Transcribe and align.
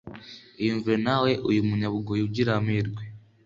Iyumvire 0.61 0.97
nawe 1.05 1.31
uyu 1.49 1.61
munyabugoyi 1.67 2.21
ugira 2.27 2.51
amerwe 2.59 3.01